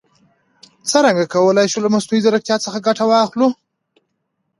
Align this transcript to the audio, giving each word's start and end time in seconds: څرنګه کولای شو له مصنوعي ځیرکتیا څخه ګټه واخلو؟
څرنګه 0.89 1.25
کولای 1.33 1.67
شو 1.71 1.79
له 1.85 1.89
مصنوعي 1.95 2.19
ځیرکتیا 2.25 2.55
څخه 2.65 2.83
ګټه 2.87 3.03
واخلو؟ 3.07 3.47